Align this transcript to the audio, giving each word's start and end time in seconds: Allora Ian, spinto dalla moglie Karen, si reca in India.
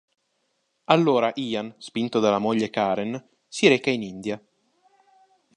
Allora 0.85 1.31
Ian, 1.35 1.75
spinto 1.77 2.19
dalla 2.19 2.39
moglie 2.39 2.71
Karen, 2.71 3.23
si 3.47 3.67
reca 3.67 3.91
in 3.91 4.01
India. 4.01 4.43